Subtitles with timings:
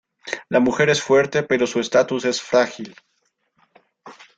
[0.49, 2.95] La mujer es fuerte pero su estatus es frágil.